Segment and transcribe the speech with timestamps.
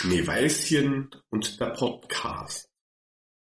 [0.00, 2.70] Schneeweißchen und der Podcast.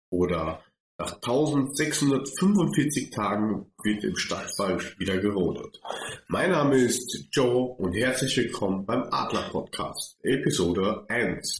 [0.09, 0.61] Oder
[0.97, 5.79] nach 1645 Tagen wird im Stadtwald wieder gerodet.
[6.27, 11.57] Mein Name ist Joe und herzlich willkommen beim Adler Podcast, Episode 1.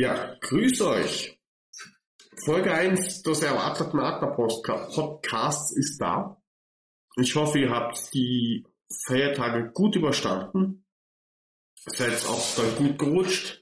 [0.00, 1.38] Ja, grüß euch.
[2.46, 6.42] Folge 1 des erwarteten Adler Podcasts ist da.
[7.16, 10.86] Ich hoffe, ihr habt die Feiertage gut überstanden.
[11.84, 13.60] Seid auch dann gut gerutscht.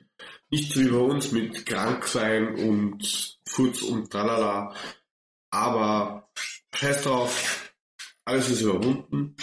[0.48, 4.76] Nicht wie bei uns mit krank sein und Furz und tralala.
[5.50, 6.30] Aber
[6.72, 7.74] scheiß drauf,
[8.24, 9.34] alles ist überwunden.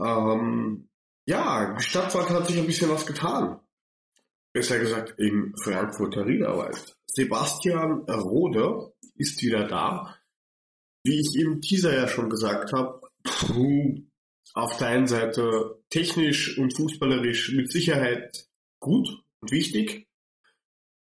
[0.00, 0.88] Ähm,
[1.24, 3.60] ja, die Stadtwald hat sich ein bisschen was getan
[4.56, 6.96] besser gesagt im Frankfurter Riederwald.
[7.08, 10.16] Sebastian Rode ist wieder da.
[11.04, 13.02] Wie ich im Teaser ja schon gesagt habe,
[14.54, 18.48] auf der einen Seite technisch und fußballerisch mit Sicherheit
[18.80, 19.06] gut
[19.40, 20.08] und wichtig.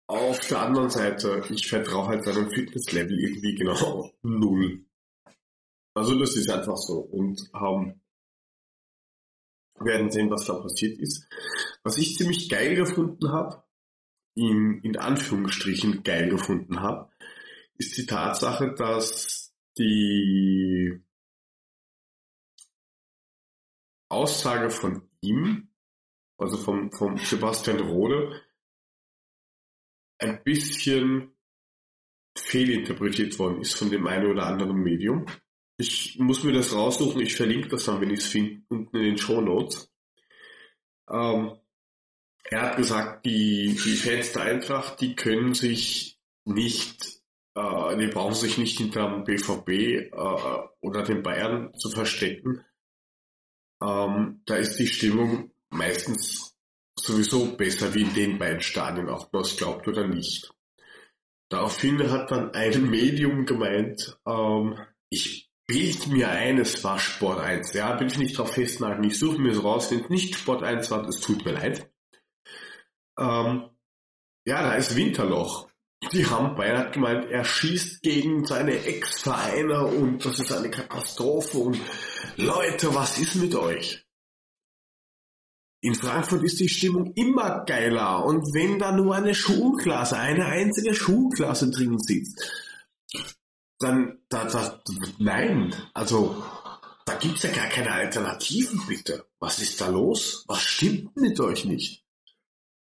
[0.07, 4.83] Auf der anderen Seite, ich vertraue halt seinem Fitnesslevel irgendwie genau null.
[5.93, 6.99] Also das ist einfach so.
[6.99, 8.01] Und ähm,
[9.81, 11.27] werden sehen, was da passiert ist.
[11.83, 13.63] Was ich ziemlich geil gefunden habe,
[14.35, 17.11] in, in Anführungsstrichen geil gefunden habe,
[17.77, 21.01] ist die Tatsache, dass die
[24.09, 25.69] Aussage von ihm,
[26.37, 28.41] also vom, vom Sebastian Rode,
[30.19, 31.33] ein bisschen
[32.37, 35.25] fehlinterpretiert worden ist von dem einen oder anderen Medium.
[35.81, 39.03] Ich muss mir das raussuchen, ich verlinke das dann, wenn ich es finde, unten in
[39.03, 39.89] den Show Notes.
[41.09, 41.57] Ähm,
[42.43, 47.21] er hat gesagt, die, die Fans der Eintracht, die können sich nicht,
[47.55, 52.65] äh, die brauchen sich nicht hinter dem BVB äh, oder den Bayern zu verstecken.
[53.81, 56.57] Ähm, da ist die Stimmung meistens
[56.99, 60.53] sowieso besser wie in den beiden Stadien, ob man es glaubt oder nicht.
[61.47, 64.77] Daraufhin hat dann ein Medium gemeint, ähm,
[65.09, 67.73] ich bild mir ein, es war Sport 1.
[67.73, 69.03] Ja, bin ich nicht drauf festnageln.
[69.03, 71.89] Ich suche mir es raus, wenn es nicht Sport 1 war, es tut mir leid.
[73.19, 73.69] Ähm,
[74.45, 75.69] ja, da ist Winterloch.
[76.11, 81.79] Die haben beinahe gemeint, er schießt gegen seine Ex-Vereine und das ist eine Katastrophe und
[82.35, 84.03] Leute, was ist mit euch?
[85.81, 90.95] In Frankfurt ist die Stimmung immer geiler und wenn da nur eine Schulklasse, eine einzige
[90.95, 92.41] Schulklasse drin sitzt,
[93.79, 94.81] dann, da, da,
[95.17, 96.43] nein, also,
[97.05, 99.25] da gibt's ja gar keine Alternativen, bitte.
[99.39, 100.43] Was ist da los?
[100.47, 102.05] Was stimmt mit euch nicht?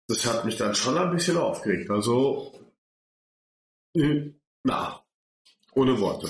[0.07, 1.89] Das hat mich dann schon ein bisschen aufgeregt.
[1.91, 2.53] Also,
[3.93, 4.31] äh,
[4.63, 5.05] na,
[5.73, 6.29] ohne Worte.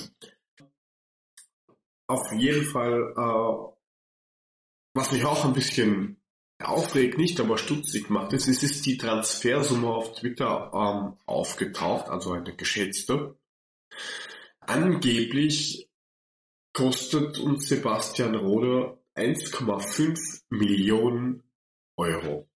[2.07, 3.73] Auf jeden Fall, äh,
[4.96, 6.19] was mich auch ein bisschen
[6.59, 12.31] aufregt, nicht aber stutzig macht, ist, es ist die Transfersumme auf Twitter ähm, aufgetaucht, also
[12.31, 13.38] eine geschätzte.
[14.67, 15.89] Angeblich
[16.73, 21.44] kostet uns Sebastian Rode 1,5 Millionen
[21.95, 22.50] Euro.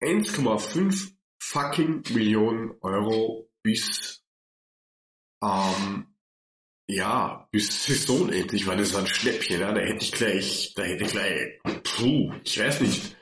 [0.00, 4.24] 1,5 fucking Millionen Euro bis
[5.42, 6.14] ähm,
[6.88, 10.82] ja, bis Saison endlich, weil das war ein Schnäppchen, ja, da hätte ich gleich, da
[10.84, 13.16] hätte ich gleich, puh, ich weiß nicht,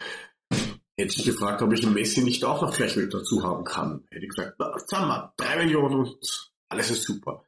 [0.96, 4.04] hätte ich gefragt, ob ich ein Messi nicht auch noch gleich mit dazu haben kann.
[4.10, 7.44] Hätte ich gesagt, na, sagen wir, drei Millionen und alles ist super.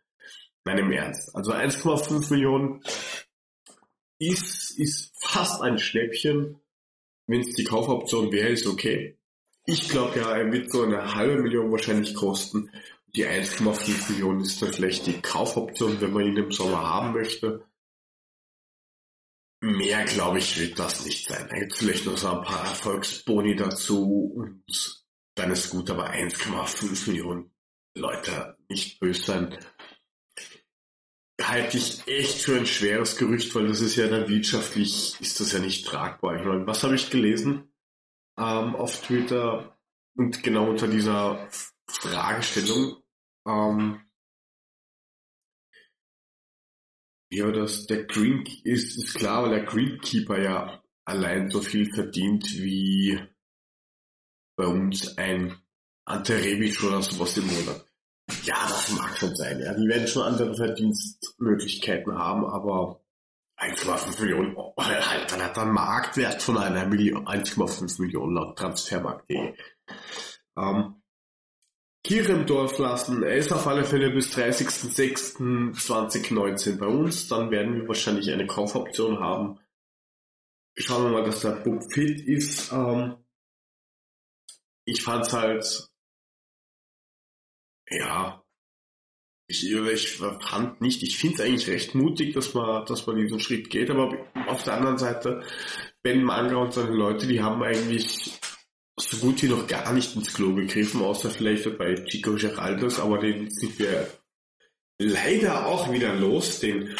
[0.65, 1.35] Nein, im Ernst.
[1.35, 2.81] Also 1,5 Millionen
[4.19, 6.61] ist, ist fast ein Schnäppchen.
[7.27, 9.19] Wenn es die Kaufoption wäre, ist okay.
[9.65, 12.71] Ich glaube ja, er wird so eine halbe Million wahrscheinlich kosten.
[13.17, 17.65] Die 1,5 Millionen ist dann vielleicht die Kaufoption, wenn man ihn im Sommer haben möchte.
[19.61, 21.49] Mehr, glaube ich, wird das nicht sein.
[21.51, 24.63] Da gibt vielleicht noch so ein paar Erfolgsboni dazu und
[25.35, 27.51] dann ist gut, aber 1,5 Millionen
[27.95, 29.59] Leute nicht böse sein,
[31.41, 35.53] halte ich echt für ein schweres Gerücht, weil das ist ja dann wirtschaftlich, ist das
[35.53, 36.37] ja nicht tragbar.
[36.37, 37.73] Ich meine, was habe ich gelesen
[38.39, 39.79] ähm, auf Twitter
[40.17, 41.49] und genau unter dieser
[41.89, 43.03] Fragestellung,
[43.47, 44.01] ähm,
[47.31, 52.45] ja, dass der Green ist, ist klar, weil der Greenkeeper ja allein so viel verdient
[52.55, 53.21] wie
[54.57, 55.61] bei uns ein
[56.05, 56.35] Ante
[56.87, 57.86] oder sowas im Monat.
[58.45, 59.61] Ja, das mag schon sein.
[59.61, 59.75] Ja.
[59.75, 63.01] Die werden schon andere Verdienstmöglichkeiten haben, aber
[63.59, 65.01] 1,5 Millionen, halt,
[65.33, 69.55] dann hat er einen Marktwert von einer Million, 1,5 Millionen laut Transfermarkt.de.
[70.57, 70.97] Ähm,
[72.07, 73.23] Kirche im Dorf lassen.
[73.25, 77.27] Er ist auf alle Fälle bis 30.06.2019 bei uns.
[77.27, 79.59] Dann werden wir wahrscheinlich eine Kaufoption haben.
[80.77, 82.71] Schauen wir mal, dass der Bub fit ist.
[82.71, 83.17] Ähm,
[84.85, 85.89] ich fand's halt,
[87.89, 88.43] ja,
[89.49, 93.39] ich, ich fand nicht, ich finde es eigentlich recht mutig, dass man, dass man diesen
[93.39, 95.45] Schritt geht, aber auf der anderen Seite,
[96.03, 98.39] Ben Manga und seine Leute, die haben eigentlich
[98.99, 103.19] so gut wie noch gar nicht ins Klo gegriffen, außer vielleicht bei Chico Geraldos, aber
[103.19, 104.11] den sind wir
[104.99, 106.97] leider auch wieder los, den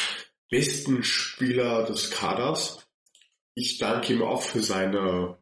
[0.49, 2.87] besten Spieler des Kaders.
[3.55, 5.41] Ich danke ihm auch für seine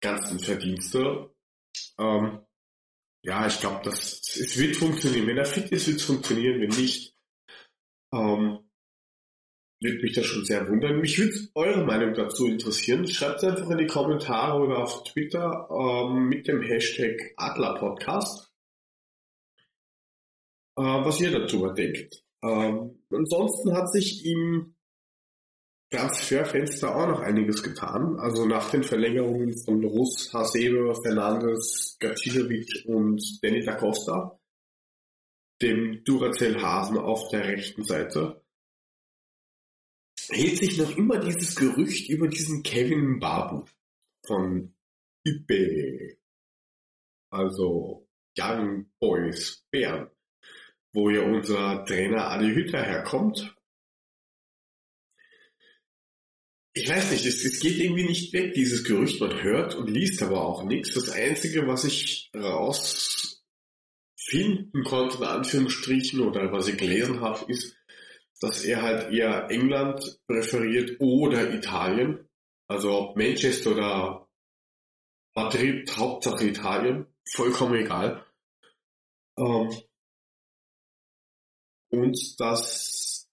[0.00, 1.34] ganzen Verdienste.
[1.98, 2.40] Ähm,
[3.24, 5.26] ja, ich glaube, es wird funktionieren.
[5.26, 6.60] Wenn er fit ist, wird es funktionieren.
[6.60, 7.16] Wenn nicht,
[8.12, 8.58] ähm,
[9.80, 11.00] würde mich das schon sehr wundern.
[11.00, 13.06] Mich würde eure Meinung dazu interessieren.
[13.08, 18.52] Schreibt es einfach in die Kommentare oder auf Twitter ähm, mit dem Hashtag Adlerpodcast,
[20.76, 22.22] äh, was ihr dazu denkt.
[22.42, 24.73] Ähm, ansonsten hat sich im
[25.94, 28.18] Transferfenster auch noch einiges getan.
[28.18, 34.38] Also nach den Verlängerungen von Russ, Hasebe, Fernandes, Gacinovic und Danny da Costa,
[35.62, 38.42] dem Duracell Hasen auf der rechten Seite,
[40.28, 43.64] hält sich noch immer dieses Gerücht über diesen Kevin Babu
[44.26, 44.74] von
[45.24, 46.18] Ipe,
[47.30, 50.10] also Young Boys Bern,
[50.92, 53.54] wo ja unser Trainer Adi Hütter herkommt.
[56.76, 59.20] Ich weiß nicht, es, es geht irgendwie nicht weg, dieses Gerücht.
[59.20, 60.92] Man hört und liest aber auch nichts.
[60.94, 63.44] Das Einzige, was ich rausfinden
[64.84, 67.76] konnte, in Anführungsstrichen, oder was ich gelesen habe, ist,
[68.40, 72.28] dass er halt eher England präferiert oder Italien.
[72.66, 74.28] Also ob Manchester oder
[75.36, 78.26] Madrid, Hauptsache Italien, vollkommen egal.
[79.38, 79.70] Ähm,
[81.90, 83.30] und dass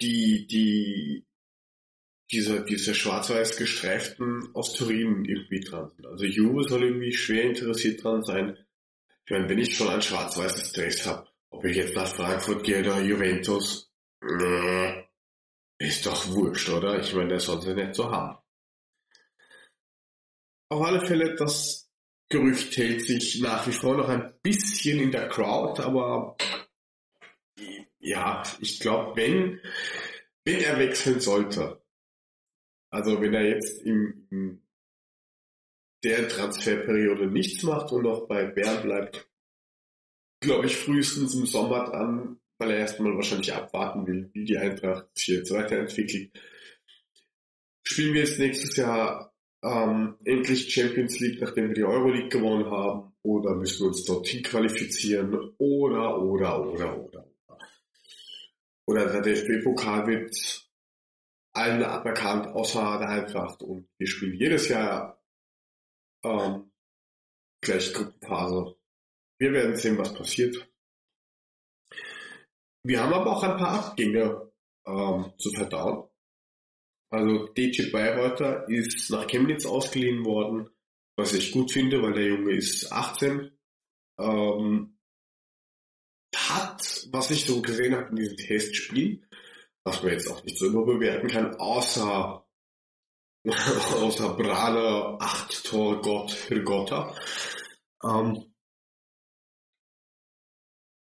[0.00, 1.26] die, die,
[2.30, 6.06] diese, diese schwarz-weiß gestreiften aus Turin irgendwie dran sind.
[6.06, 8.56] Also Juve soll irgendwie schwer interessiert dran sein.
[9.24, 12.80] Ich meine, wenn ich schon ein schwarz-weißes Dress habe, ob ich jetzt nach Frankfurt gehe
[12.80, 15.04] oder Juventus, nee,
[15.78, 16.98] ist doch wurscht, oder?
[17.00, 18.38] Ich meine, der soll sie nicht so haben.
[20.70, 21.90] Auf alle Fälle, das
[22.28, 26.36] Gerücht hält sich nach wie vor noch ein bisschen in der Crowd, aber
[27.98, 29.60] ja, ich glaube, wenn,
[30.44, 31.83] wenn er wechseln sollte,
[32.94, 34.62] also wenn er jetzt im, in
[36.04, 39.28] der Transferperiode nichts macht und noch bei Bern bleibt,
[40.40, 45.08] glaube ich, frühestens im Sommer dran, weil er erstmal wahrscheinlich abwarten will, wie die Eintracht
[45.14, 46.30] sich jetzt weiterentwickelt.
[47.82, 53.12] Spielen wir jetzt nächstes Jahr ähm, endlich Champions League, nachdem wir die Euroleague gewonnen haben,
[53.22, 57.30] oder müssen wir uns dorthin qualifizieren, oder, oder, oder, oder.
[58.86, 60.63] Oder der DFB-Pokal wird
[61.54, 63.62] allen aberkannt, außer der Eintracht.
[63.62, 65.22] Und wir spielen jedes Jahr
[66.24, 66.70] ähm,
[67.62, 68.76] gleich Gruppenphase
[69.38, 70.68] wir werden sehen, was passiert.
[72.82, 74.52] Wir haben aber auch ein paar Abgänge
[74.86, 76.08] ähm, zu verdauen.
[77.10, 80.68] Also DJ Bayreuther ist nach Chemnitz ausgeliehen worden,
[81.16, 83.50] was ich gut finde, weil der Junge ist 18.
[84.18, 84.98] Ähm,
[86.34, 89.28] hat, was ich so gesehen habe in diesem Testspiel,
[89.84, 92.46] was man jetzt auch nicht so überbewerten kann, außer
[93.46, 97.14] außer Brale, 8 Tor Gott für Gotter,
[98.02, 98.54] ähm,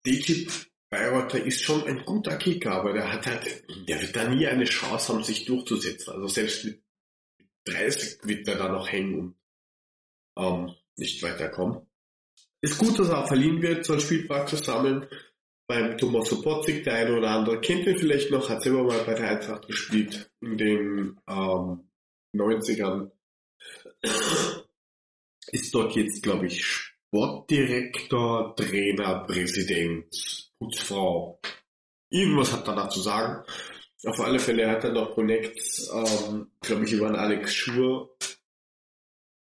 [0.05, 4.45] Digit Bayreuther ist schon ein guter Kicker, aber der hat halt, der wird da nie
[4.45, 6.11] eine Chance haben, sich durchzusetzen.
[6.11, 6.83] Also selbst mit
[7.65, 9.35] 30 wird er da noch hängen und
[10.37, 11.87] ähm, nicht weiterkommen.
[12.61, 15.07] Ist gut, dass er auch verliehen wird, soll Spielpraxis sammeln.
[15.71, 19.13] Beim Thomas Sopotzig, der eine oder andere kennt ihn vielleicht noch, hat selber mal bei
[19.13, 21.89] der Eintracht gespielt in den ähm,
[22.35, 23.09] 90ern.
[25.47, 31.39] Ist dort jetzt, glaube ich, Sportdirektor, Trainer, Präsident, Putzfrau.
[32.09, 33.45] Irgendwas hat er da zu sagen.
[34.03, 38.17] Auf alle Fälle hat er noch Connects, ähm, glaube ich, über einen Alex Schur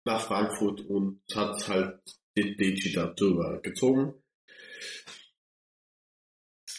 [0.06, 2.02] nach Frankfurt und hat halt
[2.38, 4.14] den Deji da drüber gezogen.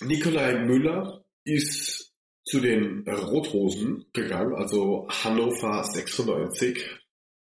[0.02, 2.14] Nikolai Müller ist
[2.44, 6.84] zu den Rothosen gegangen, also Hannover 96.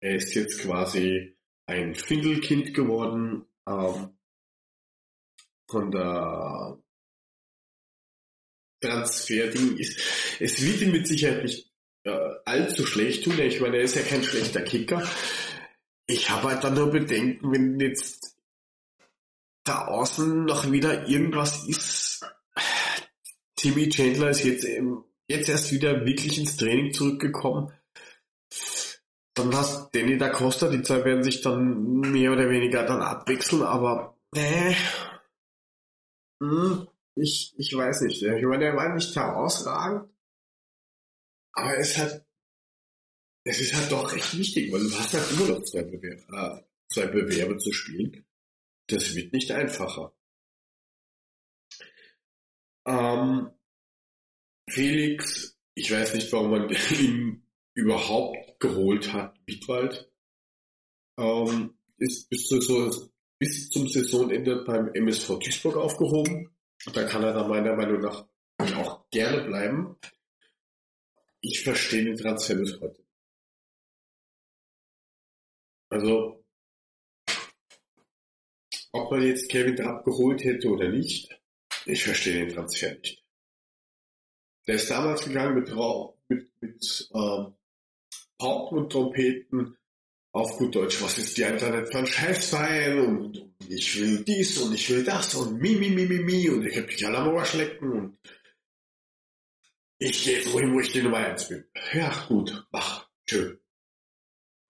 [0.00, 1.36] Er ist jetzt quasi
[1.66, 4.16] ein Findelkind geworden ähm,
[5.68, 6.78] von der
[8.80, 9.98] Transferding ist,
[10.38, 11.72] es wird ihm mit Sicherheit nicht
[12.04, 13.38] äh, allzu schlecht tun.
[13.38, 15.08] Ich meine, er ist ja kein schlechter Kicker.
[16.06, 18.36] Ich habe halt dann nur Bedenken, wenn jetzt
[19.64, 22.05] da außen noch wieder irgendwas ist.
[23.66, 24.64] Timmy Chandler ist jetzt,
[25.26, 27.72] jetzt erst wieder wirklich ins Training zurückgekommen.
[29.34, 33.62] Dann hast Danny da Costa, die zwei werden sich dann mehr oder weniger dann abwechseln,
[33.62, 34.72] aber äh,
[36.40, 38.22] hm, ich, ich weiß nicht.
[38.22, 40.08] Ich meine, der war nicht herausragend,
[41.52, 42.24] aber es hat
[43.42, 46.62] es ist halt doch recht wichtig, weil du hast halt immer noch zwei Bewerbe, äh,
[46.92, 48.24] zwei Bewerbe zu spielen.
[48.86, 50.12] Das wird nicht einfacher.
[52.86, 53.50] Ähm,
[54.68, 56.70] Felix, ich weiß nicht, warum man
[57.00, 60.10] ihn überhaupt geholt hat, Wiedwald,
[61.18, 66.54] ähm, ist bis, zu, bis zum Saisonende beim MSV Duisburg aufgehoben.
[66.92, 68.26] Da kann er dann meiner Meinung nach
[68.58, 69.96] auch gerne bleiben.
[71.40, 73.04] Ich verstehe den Transfer bis heute.
[75.88, 76.44] Also,
[78.92, 81.40] ob man jetzt Kevin Trapp geholt hätte oder nicht,
[81.84, 83.25] ich verstehe den Transfer nicht.
[84.66, 85.72] Der ist damals gegangen mit,
[86.28, 87.54] mit, mit ähm,
[88.38, 89.76] Pauken und Trompeten
[90.32, 94.58] auf gut Deutsch, was ist die Internet für ein Scheißverein und, und ich will dies
[94.58, 97.18] und ich will das und mi, mi, mi, mi, mi und ich hab mich alle
[97.18, 98.18] am Arsch lecken und
[99.98, 101.64] ich gehe wohin, wo ich die Nummer eins bin.
[101.94, 103.58] Ja, gut, mach, schön.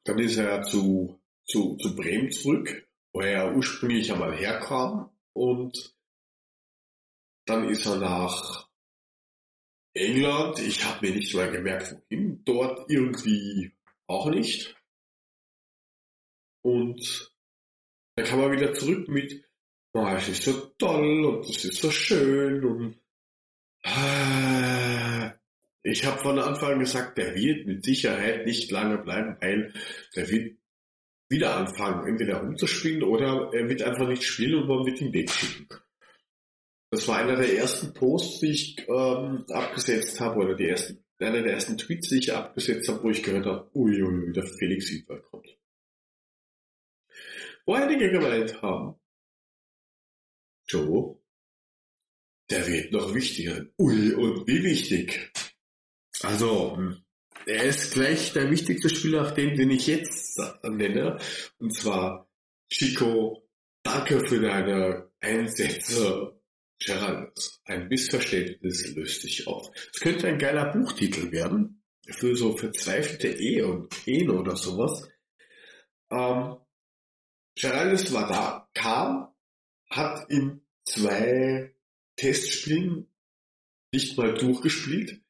[0.04, 5.96] Dann ist er zu, zu, zu Bremen zurück, wo er ursprünglich einmal herkam und
[7.44, 8.65] dann ist er nach
[9.96, 10.58] England.
[10.60, 12.42] Ich habe mir nicht mal gemerkt, wohin.
[12.44, 13.72] Dort irgendwie
[14.06, 14.76] auch nicht.
[16.62, 17.32] Und
[18.16, 19.44] dann kam er wieder zurück mit,
[19.92, 23.00] oh, es ist so toll und es ist so schön und
[23.82, 25.30] äh,
[25.82, 29.72] ich habe von Anfang an gesagt, der wird mit Sicherheit nicht lange bleiben, weil
[30.16, 30.58] der wird
[31.28, 35.68] wieder anfangen, entweder rumzuspielen oder er wird einfach nicht spielen und man wird ihn wegschicken.
[36.90, 41.42] Das war einer der ersten Posts, die ich ähm, abgesetzt habe, oder die ersten, einer
[41.42, 45.24] der ersten Tweets, die ich abgesetzt habe, wo ich gehört habe, uiuiui, der Felix Siebert
[45.24, 45.48] kommt.
[47.64, 48.94] Wo einige gemeint haben,
[50.68, 51.18] Joe,
[52.50, 53.66] der wird noch wichtiger.
[53.78, 55.32] Ui, und wie wichtig.
[56.22, 56.78] Also,
[57.46, 61.18] er ist gleich der wichtigste Spieler, den, den ich jetzt nenne.
[61.58, 62.28] Und zwar,
[62.68, 63.48] Chico,
[63.82, 66.35] danke für deine Einsätze.
[66.78, 69.70] Gerald, ein Missverständnis löst sich auf.
[69.92, 71.82] Es könnte ein geiler Buchtitel werden.
[72.08, 75.08] Für so verzweifelte Ehe und Ehen oder sowas.
[76.10, 76.56] Ähm,
[77.56, 79.34] Geraldus war da, kam,
[79.90, 81.74] hat in zwei
[82.16, 83.10] Testspielen
[83.92, 85.20] nicht mal durchgespielt,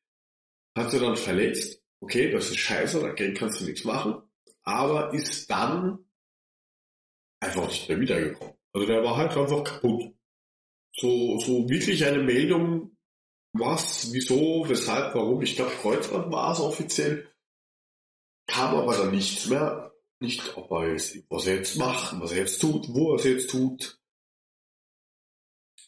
[0.76, 1.82] hat sie dann verletzt.
[2.00, 4.22] Okay, das ist scheiße, dagegen kannst du nichts machen.
[4.64, 6.04] Aber ist dann
[7.40, 8.54] einfach nicht mehr wiedergekommen.
[8.72, 10.14] Also der war halt einfach kaputt.
[10.98, 12.96] So, so wirklich eine Meldung,
[13.52, 15.42] was, wieso, weshalb, warum.
[15.42, 17.30] Ich glaube, Kreuzband war es offiziell.
[18.46, 19.92] Kam aber dann nichts mehr.
[20.20, 23.24] Nicht, ob er jetzt, was er jetzt macht, was er jetzt tut, wo er es
[23.24, 24.00] jetzt tut.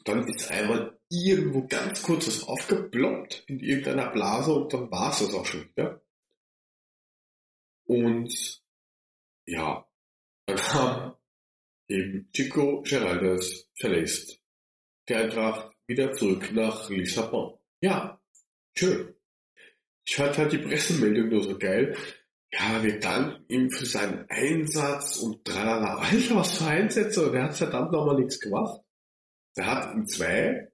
[0.04, 5.20] Dann ist einmal irgendwo ganz kurz was aufgeploppt in irgendeiner Blase und dann war es
[5.20, 6.02] das auch schon wieder.
[7.86, 8.62] Und
[9.46, 9.88] ja,
[10.44, 11.16] dann kam
[11.88, 14.37] eben Chico Geraldes verlässt
[15.08, 17.58] die Eintracht wieder zurück nach Lissabon.
[17.80, 18.20] Ja,
[18.76, 19.14] schön.
[20.06, 21.96] Ich fand halt die Pressemeldung nur so geil.
[22.52, 25.96] Ja, wir danken ihm für seinen Einsatz und tralala.
[25.98, 27.30] Alter, was für Einsätze?
[27.30, 28.80] Der hat verdammt nochmal nichts gemacht.
[29.56, 30.72] Der hat in zwei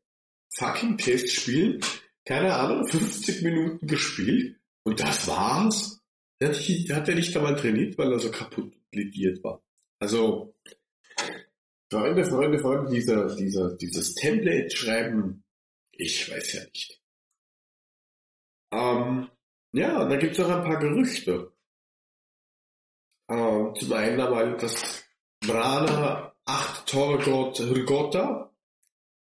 [0.56, 1.80] fucking Testspielen,
[2.24, 6.00] keine Ahnung, 50 Minuten gespielt und das war's.
[6.40, 9.62] Der hat, hat er nicht einmal trainiert, weil er so kaputt lidiert war.
[9.98, 10.53] Also,
[11.94, 15.44] Freunde, Freunde, Freunde, dieser, dieser, dieses Template schreiben,
[15.92, 17.00] ich weiß ja nicht.
[18.72, 19.30] Ähm,
[19.72, 21.52] ja, da gibt es auch ein paar Gerüchte.
[23.28, 25.04] Ähm, zum einen einmal, dass
[25.38, 28.52] Brana 8 Torgot Rigotta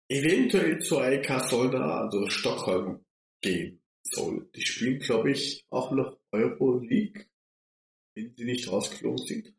[0.10, 3.06] eventuell zu AEK Solna, also Stockholm,
[3.40, 4.50] gehen soll.
[4.54, 7.26] Die spielen, glaube ich, auch noch Euroleague,
[8.16, 9.54] wenn sie nicht rausgeflogen sind.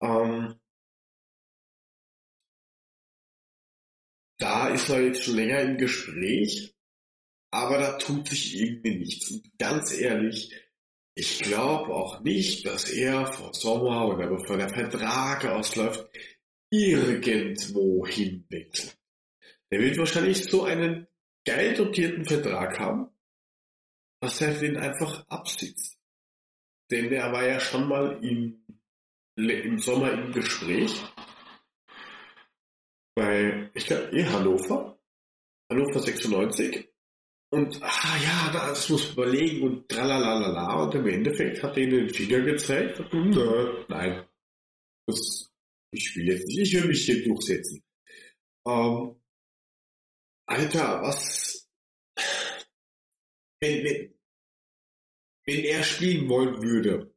[0.00, 0.58] Ähm,
[4.38, 6.74] da ist er jetzt schon länger im Gespräch,
[7.50, 9.30] aber da tut sich irgendwie nichts.
[9.30, 10.54] Und ganz ehrlich,
[11.14, 16.08] ich glaube auch nicht, dass er vor Sommer oder bevor der Vertrag ausläuft,
[16.70, 18.96] irgendwo hinwechselt.
[19.70, 21.08] Der wird wahrscheinlich so einen
[21.44, 23.08] geil dotierten Vertrag haben,
[24.20, 25.98] dass er den einfach absitzt.
[26.90, 28.64] Denn er war ja schon mal im,
[29.38, 31.00] im Sommer im Gespräch
[33.14, 34.98] bei, ich glaube, eh Hannover,
[35.70, 36.88] Hannover 96.
[37.50, 40.82] Und, ah ja, das muss man überlegen und tralalala.
[40.82, 43.00] Und im Endeffekt hat er ihnen den Finger gezeigt.
[43.12, 44.28] Und, äh, nein,
[45.06, 45.50] das,
[45.92, 47.82] ich will jetzt nicht, ich will mich hier durchsetzen.
[48.66, 49.16] Ähm,
[50.46, 51.68] Alter, was,
[53.60, 54.14] wenn, wenn,
[55.46, 57.14] wenn er spielen wollen würde,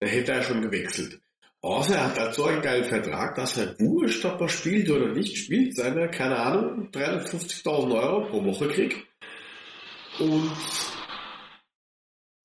[0.00, 1.20] dann hätte er schon gewechselt.
[1.60, 5.36] Außer er hat so einen geilen Vertrag, dass er wurscht, ob er spielt oder nicht
[5.36, 9.04] spielt, seine, keine Ahnung, 350.000 Euro pro Woche kriegt.
[10.20, 10.52] Und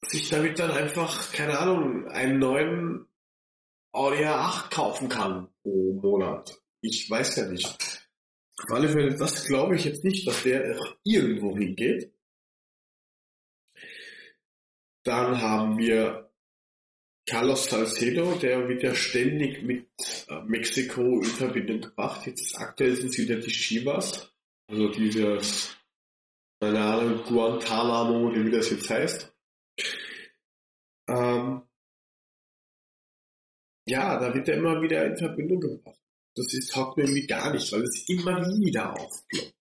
[0.06, 3.08] sich damit dann einfach, keine Ahnung, einen neuen
[3.92, 6.60] Audi A8 kaufen kann pro Monat.
[6.82, 8.10] Ich weiß ja nicht.
[8.64, 12.12] Auf alle Fälle, das glaube ich jetzt nicht, dass der irgendwo hingeht.
[15.04, 16.33] Dann haben wir
[17.26, 19.88] Carlos Salcedo, der wird ja ständig mit
[20.28, 22.28] äh, Mexiko in Verbindung gebracht.
[22.28, 24.34] Jetzt aktuell sind es wieder die Chivas,
[24.68, 25.78] also dieses,
[26.60, 29.34] keine Ahnung, Guantanamo, wie das jetzt heißt.
[31.08, 31.62] Ähm,
[33.86, 36.00] ja, da wird er immer wieder in Verbindung gebracht.
[36.36, 39.54] Das ist, taugt mir irgendwie gar nicht, weil es immer wieder aufploppt.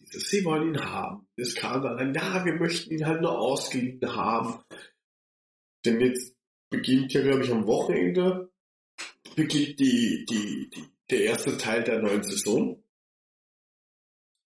[0.00, 1.26] Sie wollen ihn haben.
[1.36, 4.62] Es kam dann, ja, wir möchten ihn halt nur ausgeliehen haben.
[5.84, 6.36] Denn jetzt
[6.72, 8.50] beginnt ja, glaube ich, am Wochenende
[9.36, 12.82] beginnt die, die, die, der erste Teil der neuen Saison.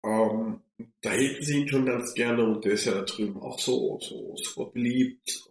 [0.05, 0.62] Ähm,
[1.01, 4.00] da hätten sie ihn schon ganz gerne und der ist ja da drüben auch so,
[4.01, 5.50] so super beliebt.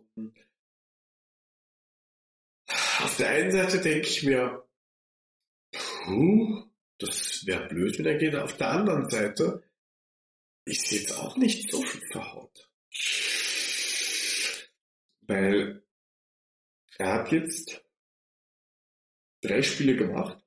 [3.02, 4.66] Auf der einen Seite denke ich mir,
[5.72, 6.64] puh,
[6.98, 8.36] das wäre blöd, wenn er geht.
[8.36, 9.62] Auf der anderen Seite
[10.64, 12.70] ist jetzt auch nicht so viel verhaut.
[15.22, 15.82] Weil
[17.02, 17.84] er hat jetzt
[19.42, 20.38] drei Spiele gemacht,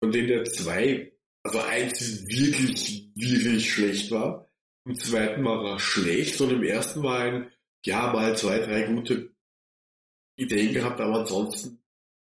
[0.00, 1.12] von denen der zwei,
[1.42, 4.48] also eins wirklich, wirklich schlecht war.
[4.84, 7.52] Im zweiten war er schlecht und im ersten war ein,
[7.84, 9.34] ja, mal zwei, drei gute
[10.36, 11.82] Ideen gehabt, aber ansonsten,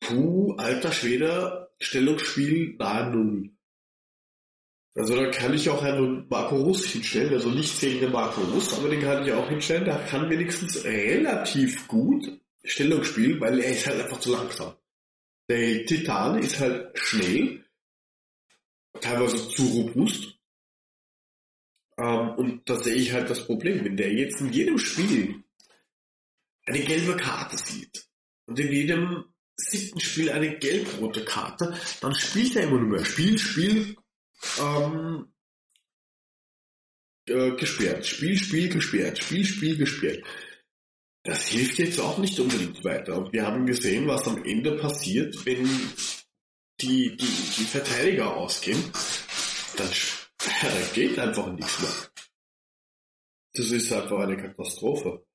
[0.02, 3.50] puh, alter Schwede, Stellungsspiel nahe Null.
[4.96, 8.90] Also da kann ich auch einen Marco Russ hinstellen, also nicht zählende Marco Russ, aber
[8.90, 13.86] den kann ich auch hinstellen, der kann wenigstens relativ gut Stellung spielen, weil er ist
[13.86, 14.76] halt einfach zu langsam.
[15.50, 17.66] Der Titan ist halt schnell,
[19.02, 20.36] teilweise zu robust.
[21.98, 25.44] Ähm, und da sehe ich halt das Problem, wenn der jetzt in jedem Spiel
[26.66, 28.08] eine gelbe Karte sieht
[28.46, 29.26] und in jedem
[29.58, 33.96] siebten Spiel eine gelb-rote Karte, dann spielt er immer nur mehr Spiel, Spiel,
[34.60, 35.34] ähm,
[37.28, 40.24] äh, gesperrt, Spiel, Spiel, gesperrt, Spiel, Spiel, gesperrt
[41.24, 43.32] das hilft jetzt auch nicht unbedingt weiter.
[43.32, 45.66] Wir haben gesehen, was am Ende passiert, wenn
[46.82, 47.26] die, die,
[47.58, 48.84] die Verteidiger ausgehen.
[49.78, 49.90] Dann
[50.44, 52.10] da geht einfach nichts mehr.
[53.54, 55.26] Das ist einfach eine Katastrophe.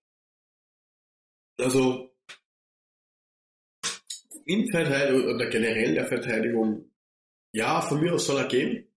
[1.59, 2.15] Also,
[4.45, 6.91] in Verteidigung oder generell der Verteidigung,
[7.53, 8.93] ja, von mir aus soll er gehen.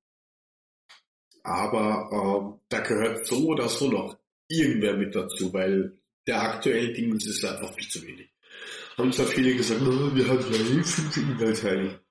[1.44, 7.16] Aber äh, da gehört so oder so noch irgendwer mit dazu, weil der aktuellen Dinge
[7.16, 8.30] ist es einfach viel zu wenig.
[8.98, 12.02] Haben zwar viele gesagt, oh, wir haben ja eh fünf Innenverteidiger.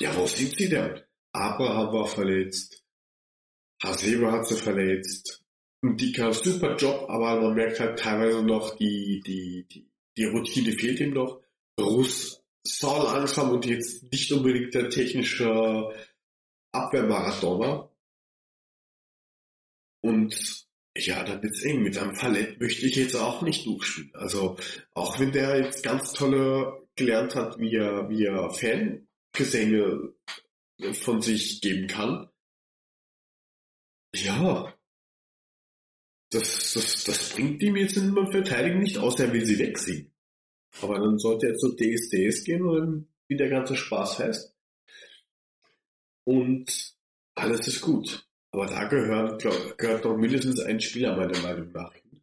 [0.00, 1.00] Ja, wo sind sie denn?
[1.32, 2.82] Abraham war verletzt.
[3.82, 5.44] Haseba hat sie verletzt.
[5.82, 10.24] Und die kann super Job, aber man merkt halt teilweise noch, die, die, die, die
[10.24, 11.42] Routine fehlt ihm noch.
[11.78, 15.94] Russ sau langsam und jetzt nicht unbedingt der technische
[16.72, 17.90] Abwehrmaradona.
[20.02, 20.59] Und
[21.06, 21.82] ja, da wird's eng.
[21.82, 24.14] Mit einem Fallett möchte ich jetzt auch nicht durchspielen.
[24.14, 24.56] Also,
[24.94, 30.14] auch wenn der jetzt ganz tolle gelernt hat, wie er, wie er Fangesänge
[30.92, 32.28] von sich geben kann.
[34.14, 34.74] Ja.
[36.30, 40.12] Das, das, das bringt ihm jetzt in beim Verteidigen nicht aus, er will sie wegsehen.
[40.80, 44.54] Aber dann sollte er zu DSDS gehen und wie der ganze Spaß heißt.
[46.24, 46.94] Und
[47.34, 48.29] alles ist gut.
[48.52, 52.22] Aber da gehört, glaub, gehört doch mindestens ein Spieler meiner Meinung nach hin.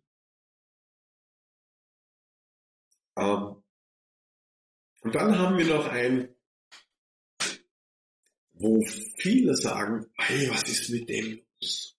[3.18, 3.64] Ähm,
[5.02, 6.36] und dann haben wir noch ein,
[8.54, 8.84] wo
[9.18, 11.98] viele sagen, hey, was ist mit dem los?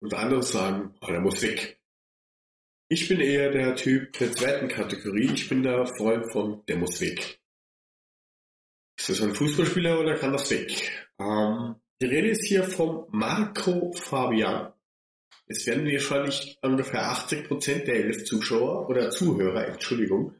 [0.00, 1.80] Und andere sagen, oh, der muss weg.
[2.88, 5.32] Ich bin eher der Typ der zweiten Kategorie.
[5.32, 7.40] Ich bin der Freund von, der muss weg.
[8.98, 10.90] Ist das ein Fußballspieler oder kann das weg?
[11.18, 14.74] Ähm, Die Rede ist hier vom Marco Fabian.
[15.46, 20.34] Es werden wahrscheinlich ungefähr 80% der elf Zuschauer oder Zuhörer, Entschuldigung,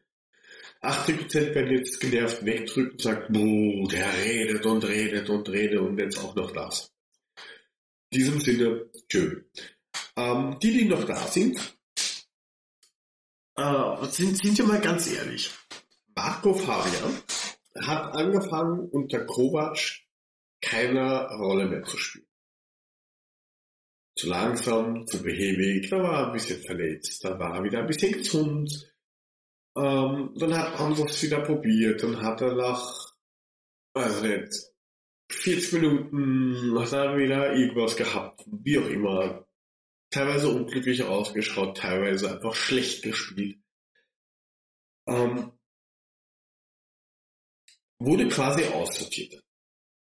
[0.82, 5.98] 80% werden jetzt genervt wegdrücken und sagen, boah, der redet und redet und redet und
[5.98, 6.92] jetzt auch noch das.
[8.10, 9.46] In diesem Sinne, schön.
[10.16, 11.78] Ähm, die, die noch da sind,
[13.56, 15.50] äh, sind, sind ja mal ganz ehrlich.
[16.14, 17.22] Marco Fabian
[17.86, 20.03] hat angefangen unter Kovac
[20.64, 22.26] keine Rolle mehr zu spielen.
[24.16, 28.12] Zu langsam, zu behäbig, da war ein bisschen verletzt, da war er wieder ein bisschen
[28.12, 28.92] gesund.
[29.76, 33.12] Ähm, dann hat Andros wieder probiert, dann hat er nach,
[33.94, 34.74] weiß nicht,
[35.32, 39.46] 40 Minuten hat er wieder irgendwas gehabt, wie auch immer.
[40.10, 43.58] Teilweise unglücklich ausgeschaut, teilweise einfach schlecht gespielt.
[45.08, 45.52] Ähm,
[47.98, 49.43] wurde quasi aussortiert.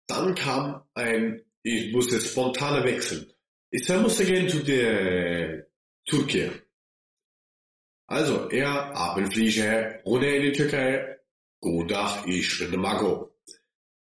[0.07, 3.31] Dann kam ein, ich musste spontaner wechseln.
[3.69, 5.67] Ich musste gehen zu der
[6.05, 6.51] Türkei.
[8.07, 11.17] Also, er, Abelflieger, ohne in die Türkei,
[11.59, 13.35] Godach, ich bin der Mago.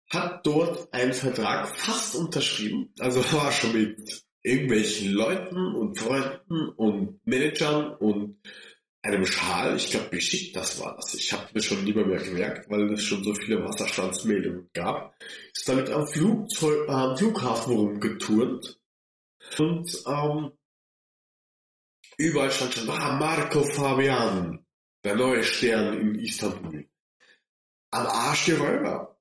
[0.10, 7.26] Hat dort einen Vertrag fast unterschrieben, also war schon mit irgendwelchen Leuten und Freunden und
[7.26, 8.40] Managern und
[9.06, 11.14] einem Schal, ich glaube geschickt das war das.
[11.14, 15.16] Ich habe mir schon lieber mehr gemerkt, weil es schon so viele Wasserstandsmeldungen gab.
[15.54, 18.80] Ist damit am, Flugzeug, äh, Flughafen rumgeturnt
[19.58, 20.52] und ähm,
[22.18, 24.66] überall stand schon, ah, Marco Fabian,
[25.04, 26.88] der neue Stern in Istanbul.
[27.92, 29.20] Am Arsch der Räuber.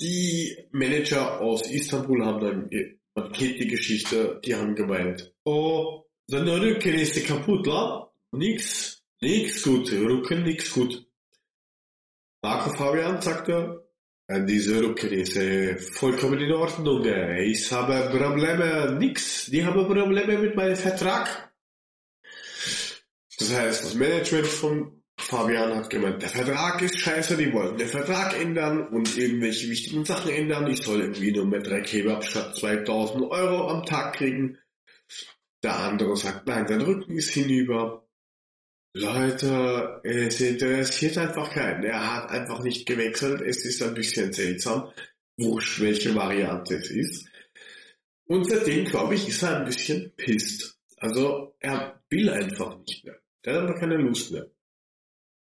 [0.00, 2.70] Die Manager aus Istanbul haben dann,
[3.14, 8.11] man kennt die Geschichte, die haben gemeint, oh, seine Rücken ist kaputt, la?
[8.34, 11.06] Nix, nix gut, Rücken nix gut.
[12.42, 13.86] Marco Fabian sagte,
[14.48, 15.36] diese Rücken ist
[15.98, 17.04] vollkommen in Ordnung.
[17.04, 19.46] Ich habe Probleme, nix.
[19.46, 21.52] Die haben Probleme mit meinem Vertrag.
[23.38, 27.88] Das heißt, das Management von Fabian hat gemeint, der Vertrag ist scheiße, die wollten den
[27.88, 30.68] Vertrag ändern und irgendwelche wichtigen Sachen ändern.
[30.68, 34.58] Ich soll irgendwie nur mit drei Kebab statt 2000 Euro am Tag kriegen.
[35.62, 38.08] Der andere sagt, nein, sein Rücken ist hinüber.
[38.94, 41.84] Leute, es interessiert einfach keinen.
[41.84, 43.40] Er hat einfach nicht gewechselt.
[43.40, 44.92] Es ist ein bisschen seltsam,
[45.38, 47.28] wurscht, welche Variante es ist.
[48.26, 50.78] Und seitdem, glaube ich, ist er ein bisschen pisst.
[50.98, 53.18] Also, er will einfach nicht mehr.
[53.44, 54.50] Der hat aber keine Lust mehr.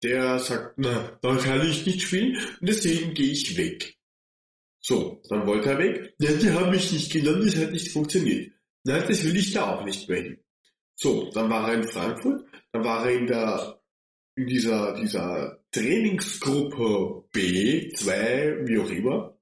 [0.03, 3.97] Der sagt, na, da kann ich nicht spielen und deswegen gehe ich weg.
[4.81, 6.15] So, dann wollte er weg.
[6.19, 8.53] Ja, die haben mich nicht genommen, das hat nicht funktioniert.
[8.85, 10.39] Nein, das will ich da auch nicht mehr hin.
[11.01, 13.81] So, dann war er in Frankfurt, dann war er in der
[14.35, 19.39] in dieser, dieser Trainingsgruppe B2, wie auch immer,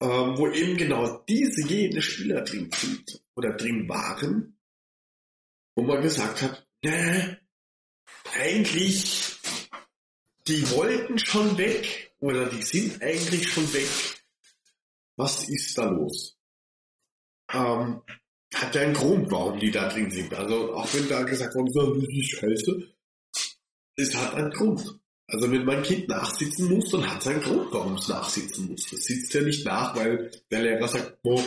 [0.00, 4.58] ähm, wo eben genau diese jene Spieler drin sind oder drin waren,
[5.76, 7.40] wo man gesagt hat, ne,
[8.34, 9.36] eigentlich,
[10.46, 13.88] die wollten schon weg oder die sind eigentlich schon weg.
[15.16, 16.38] Was ist da los?
[17.52, 18.02] Ähm,
[18.54, 20.32] hat ja einen Grund, warum die da drin sind.
[20.34, 22.88] Also auch wenn da gesagt worden ist, das ist scheiße,
[23.96, 24.98] es hat einen Grund.
[25.28, 28.86] Also wenn mein Kind nachsitzen muss, dann hat es einen Grund, warum es nachsitzen muss.
[28.90, 31.42] Das sitzt ja nicht nach, weil der Lehrer sagt, boah,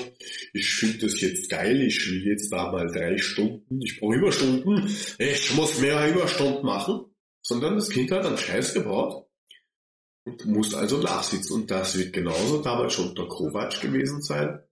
[0.53, 4.89] ich finde das jetzt geil, ich will jetzt da mal drei Stunden, ich brauche Überstunden,
[5.19, 7.05] ich muss mehr Überstunden machen.
[7.43, 9.27] Sondern das Kind hat einen Scheiß gebaut
[10.23, 11.53] und muss also nachsitzen.
[11.53, 14.63] Und das wird genauso damals schon unter Kovac gewesen sein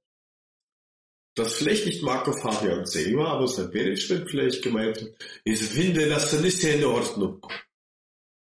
[1.35, 6.63] das vielleicht nicht Marco Fabian selber, aber sein Management vielleicht gemeint ich finde das nicht
[6.63, 7.45] in Ordnung.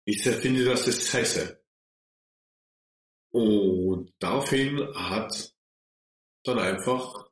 [0.05, 1.61] Ich finde das ist scheiße.
[3.31, 5.53] Und daraufhin hat
[6.43, 7.29] dann einfach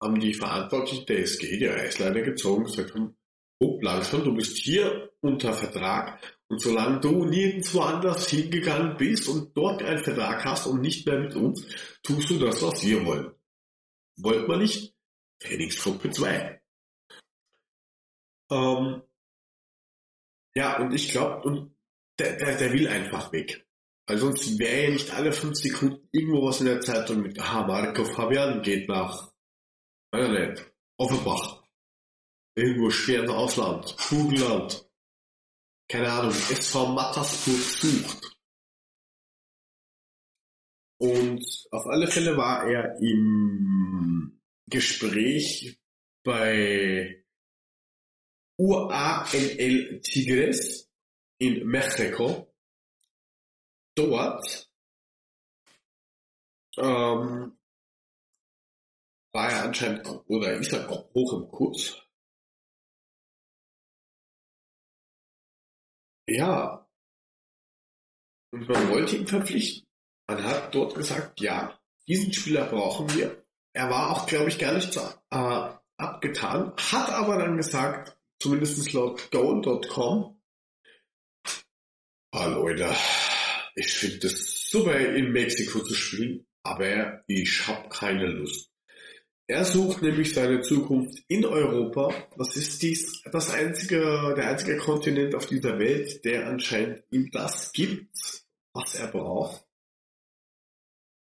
[0.00, 3.16] haben die Verantwortlichen der SG die Reißleine gezogen und gesagt haben,
[3.60, 9.56] oh, langsam, du bist hier unter Vertrag und solange du nirgendwo anders hingegangen bist und
[9.56, 11.64] dort einen Vertrag hast und nicht mehr mit uns,
[12.02, 13.32] tust du das, was wir wollen.
[14.16, 14.94] Wollt man nicht?
[15.40, 16.62] Trainingsgruppe 2.
[18.50, 19.02] Ähm,
[20.54, 21.76] ja, und ich glaube, und
[22.18, 23.66] der, der, der will einfach weg.
[24.06, 27.66] Weil sonst wäre ja nicht alle fünf Sekunden irgendwo was in der Zeitung mit, aha,
[27.66, 29.32] Marco Fabian geht nach,
[30.12, 31.62] weiß nicht, Offenbach.
[32.54, 34.86] Irgendwo schwer im Ausland, Burgenland.
[35.88, 38.31] Keine Ahnung, SV Mattersburg sucht.
[41.02, 45.76] Und auf alle Fälle war er im Gespräch
[46.22, 47.24] bei
[48.56, 50.88] UANL Tigres
[51.40, 52.54] in Mexiko.
[53.96, 54.70] Dort
[56.76, 57.58] ähm,
[59.32, 62.00] war er anscheinend, oder ist er hoch im Kurs.
[66.28, 66.88] Ja.
[68.52, 69.91] Und man wollte ihn verpflichten.
[70.32, 73.44] Man hat dort gesagt, ja, diesen Spieler brauchen wir.
[73.74, 75.68] Er war auch, glaube ich, gar nicht so äh,
[75.98, 80.40] abgetan, hat aber dann gesagt, zumindest laut goal.com,
[82.30, 82.96] ah Leute,
[83.74, 88.70] ich finde es super in Mexiko zu spielen, aber ich habe keine Lust.
[89.46, 92.14] Er sucht nämlich seine Zukunft in Europa.
[92.38, 97.70] Das ist dies, das einzige, der einzige Kontinent auf dieser Welt, der anscheinend ihm das
[97.72, 98.16] gibt,
[98.72, 99.66] was er braucht.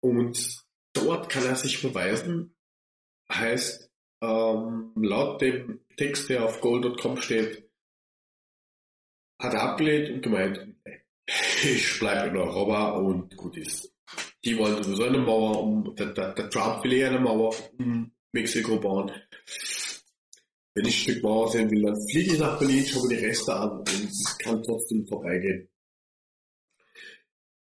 [0.05, 0.63] Und
[0.93, 2.55] dort kann er sich beweisen.
[3.27, 3.89] Heißt,
[4.21, 7.67] ähm, laut dem Text, der auf goal.com steht,
[9.41, 10.59] hat er abgelehnt und gemeint,
[11.63, 13.91] ich bleibe in Europa und gut ist.
[14.43, 18.11] Die wollen sowieso eine Mauer um, der, der, der Trump will eher eine Mauer um
[18.31, 19.11] Mexiko bauen.
[20.75, 23.25] Wenn ich ein Stück Mauer sehen will, dann fliege ich nach Berlin, schaue mir die
[23.25, 25.67] Reste an und kann trotzdem vorbeigehen.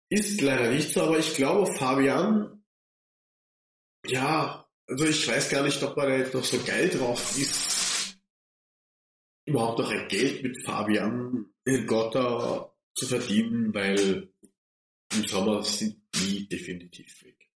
[0.10, 2.64] Ist leider nicht so, aber ich glaube, Fabian,
[4.06, 8.18] ja, also ich weiß gar nicht, ob man da jetzt noch so geil drauf ist,
[9.46, 11.54] überhaupt noch ein Geld mit Fabian
[11.86, 14.32] Gotter zu verdienen, weil
[15.14, 17.50] im Sommer sind die definitiv weg.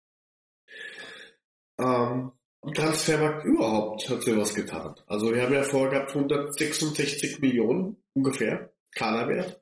[1.79, 2.31] Ähm,
[2.63, 4.95] am Transfermarkt überhaupt hat sich was getan.
[5.07, 9.60] Also wir haben ja vorher gehabt 166 Millionen ungefähr Kaderwert.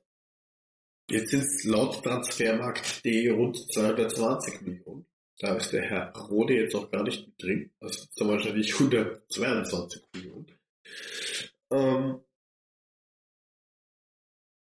[1.09, 5.07] Jetzt sind es laut Transfermarkt.de rund 220 Millionen.
[5.39, 7.71] Da ist der Herr Rode jetzt auch gar nicht mit drin.
[7.79, 10.59] Das sind wahrscheinlich 122 Millionen.
[11.71, 12.23] Ähm,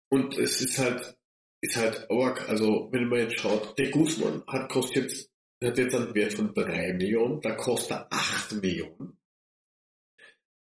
[0.09, 1.17] und es ist halt,
[1.61, 2.47] ist halt arg.
[2.47, 6.53] Also, wenn man jetzt schaut, der Guzman hat kostet jetzt, hat jetzt einen Wert von
[6.53, 9.17] 3 Millionen, da kostet er 8 Millionen.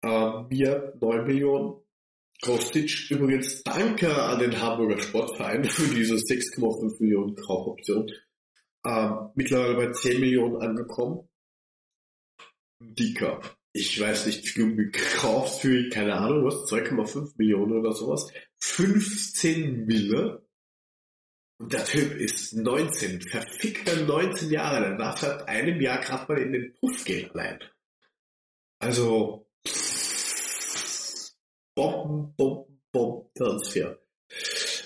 [0.04, 1.85] Ähm, mir 9 Millionen.
[2.42, 8.12] Kostic, übrigens danke an den Hamburger Sportverein für diese 6,5 Millionen Kaufoption
[8.86, 11.28] ähm, mittlerweile bei 10 Millionen angekommen.
[12.80, 13.42] Dicker.
[13.74, 18.32] Ich weiß nicht, gekauft für, keine Ahnung, was, 2,5 Millionen oder sowas.
[18.62, 20.48] 15 Mille.
[21.58, 24.82] Und der Typ ist 19, verfickter 19 Jahre.
[24.82, 27.60] Der darf seit einem Jahr gerade mal in den Puff gehen allein.
[28.80, 29.48] Also,
[31.76, 34.00] Bomben, Bomben, Bomben, Transfer.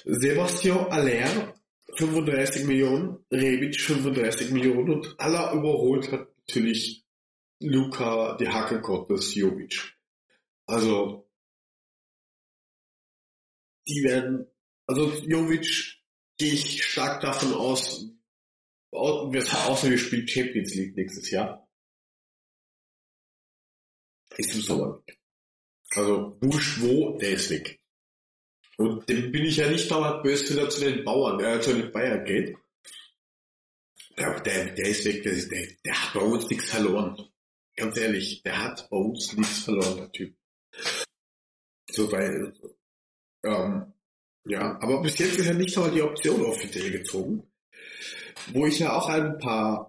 [0.06, 1.54] Sebastian Aller
[1.96, 7.06] 35 Millionen, Rebic 35 Millionen und aller überholt hat natürlich
[7.62, 9.98] Luca die Hacke Gottes Jovic.
[10.66, 11.30] Also,
[13.88, 14.48] die werden,
[14.88, 16.02] also Jovic
[16.38, 18.08] gehe ich stark davon aus,
[18.92, 21.68] außer wir spielen Champions League nächstes Jahr.
[24.38, 25.19] Ist im Sommer weg.
[25.96, 27.80] Also, wurscht wo, der ist weg.
[28.78, 31.74] Und dem bin ich ja nicht dauernd böse, wenn er zu den Bauern, äh, zu
[31.74, 32.56] den Bayern geht.
[34.18, 37.18] Der, der, der ist weg, der, ist, der, der hat bei uns nichts verloren.
[37.76, 40.36] Ganz ehrlich, der hat bei uns nichts verloren, der Typ.
[41.92, 42.54] So, weil,
[43.44, 43.94] ähm,
[44.46, 47.52] ja, aber bis jetzt ist ja nicht mal die Option offiziell gezogen.
[48.54, 49.89] Wo ich ja auch ein paar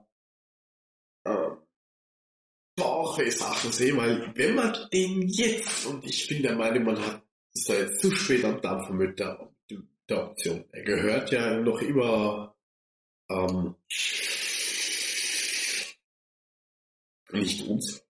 [3.28, 7.68] Sachen sehe, weil wenn man den jetzt, und ich bin der Meinung, man hat ist
[7.68, 9.50] da jetzt zu spät am Dampfen mit der,
[10.08, 10.64] der Option.
[10.72, 12.54] Er gehört ja noch immer
[13.28, 13.74] ähm,
[17.32, 18.02] nicht uns.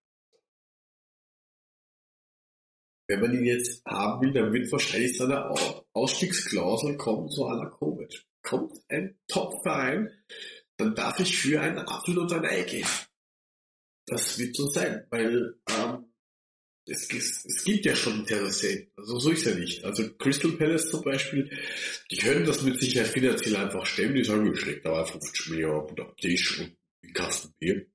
[3.09, 5.51] Wenn man ihn jetzt haben will, dann wird wahrscheinlich seine
[5.93, 8.25] Ausstiegsklausel kommen, à la Covid.
[8.43, 10.11] Kommt ein Top-Verein,
[10.77, 12.87] dann darf ich für einen Apfel und ein Ei gehen.
[14.11, 16.13] Das wird so sein, weil ähm,
[16.85, 18.89] es, es, es gibt ja schon Interesse.
[18.97, 19.85] Also so ist ja nicht.
[19.85, 21.49] Also Crystal Palace zum Beispiel,
[22.11, 24.17] die können das mit Sicherheit finanziell einfach stemmen.
[24.17, 27.87] Die sagen, ich schlägt da 50 Millionen auf Tisch und einen Kasten Bier.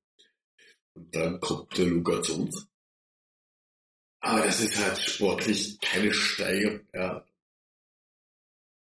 [0.94, 2.66] Und dann kommt der Luca zu uns.
[4.22, 6.88] Aber das ist halt sportlich keine Steigerung.
[6.94, 7.28] Ja.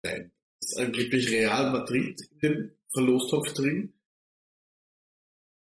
[0.04, 0.32] Nein.
[0.62, 3.96] Das ist angeblich Real Madrid in den Verlostopf drin.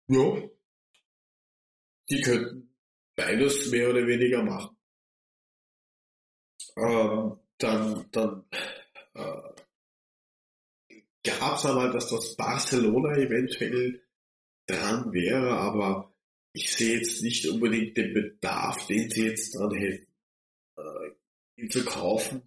[0.08, 0.51] Ja.
[2.10, 2.76] Die könnten
[3.16, 4.76] beides mehr oder weniger machen.
[6.78, 8.46] Ähm, dann dann
[9.14, 9.52] äh,
[11.24, 14.02] gab es aber, dass das Barcelona eventuell
[14.68, 16.14] dran wäre, aber
[16.54, 20.08] ich sehe jetzt nicht unbedingt den Bedarf, den sie jetzt dran hätten,
[20.78, 21.12] äh,
[21.62, 22.42] ihn zu kaufen.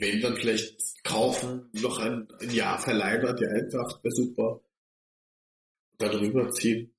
[0.00, 4.60] Wenn dann vielleicht kaufen, noch ein, ein Jahr verleihen an die Eintracht, wäre super.
[5.98, 6.94] dann rüberziehen.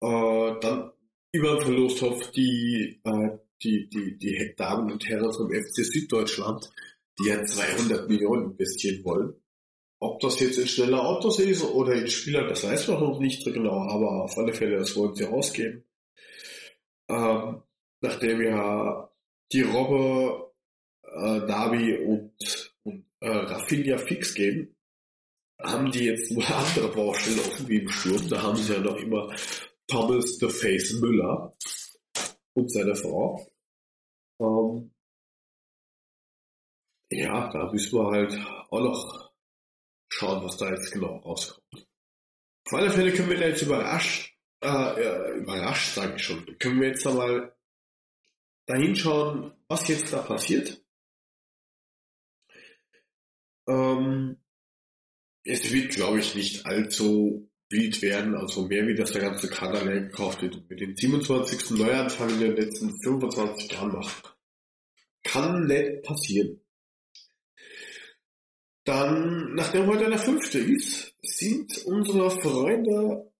[0.00, 0.92] Äh, dann
[1.32, 6.70] über den Verlusthof die, äh, die, die, die Damen und Herren vom FC Süddeutschland,
[7.18, 9.34] die ja 200 Millionen investieren wollen.
[10.00, 13.42] Ob das jetzt in schnelle Autos ist oder in Spieler, das weiß man noch nicht
[13.42, 15.82] so genau, aber auf alle Fälle, das wollen sie ausgeben.
[17.08, 17.62] Ähm,
[18.00, 19.10] nachdem ja
[19.52, 20.52] die Robbe,
[21.02, 24.76] äh, Navi und, und äh, Rafinha fix geben,
[25.60, 28.28] haben die jetzt wohl andere Baustellen irgendwie im Sturm.
[28.28, 29.34] Da haben sie ja noch immer
[29.88, 31.56] Thomas the Face Müller
[32.54, 33.46] und seine Frau.
[34.40, 34.94] Ähm,
[37.10, 38.32] ja, da müssen wir halt
[38.70, 39.32] auch noch
[40.10, 41.88] schauen, was da jetzt genau rauskommt.
[42.66, 47.06] Auf alle Fälle können wir jetzt überrascht, äh, überrascht sage ich schon, können wir jetzt
[47.06, 47.56] einmal
[48.66, 50.84] dahin schauen, was jetzt da passiert.
[53.66, 54.38] Ähm,
[55.44, 59.84] es wird, glaube ich, nicht allzu wild werden, also mehr wie das der ganze Kader
[59.84, 61.70] leer gekauft wird mit den 27.
[61.70, 64.36] Neuanfang in den letzten 25 Jahren macht.
[65.22, 66.60] Kann nicht passieren.
[68.84, 73.30] Dann, nachdem heute der fünfte ist, sind unsere Freunde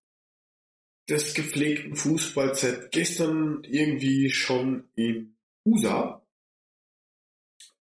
[1.09, 6.23] des gepflegten Fußballs seit gestern irgendwie schon in USA.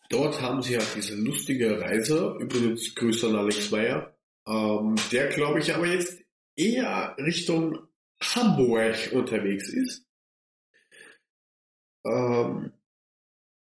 [0.09, 4.14] Dort haben sie ja diese lustige Reise, übrigens Grüße an Alex Meyer,
[4.47, 6.21] ähm, der glaube ich aber jetzt
[6.55, 7.87] eher Richtung
[8.21, 10.05] Hamburg unterwegs ist.
[12.05, 12.71] Ähm,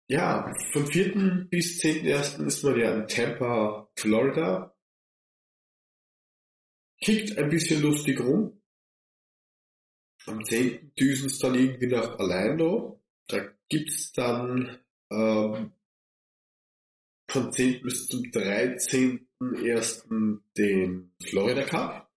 [0.09, 1.47] ja, vom 4.
[1.49, 2.45] bis 10.1.
[2.45, 4.75] ist man ja in Tampa, Florida.
[7.01, 8.62] Kickt ein bisschen lustig rum.
[10.25, 10.93] Am 10.
[10.95, 13.01] düsen es dann irgendwie nach Orlando.
[13.27, 14.79] Da gibt's dann
[15.12, 15.73] ähm,
[17.29, 17.81] von 10.
[17.81, 18.23] bis zum
[19.51, 20.41] 13.1.
[20.58, 22.10] den Florida Cup.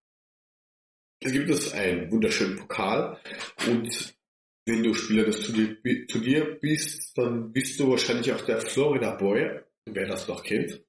[1.19, 3.19] Da gibt es einen wunderschönen Pokal
[3.67, 4.15] und
[4.65, 5.47] wenn du Spieler des
[6.07, 10.83] Turnier bist, dann bist du wahrscheinlich auch der Florida Boy, wer das noch kennt.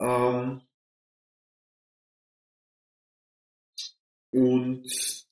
[0.00, 0.62] Ähm
[4.30, 5.26] und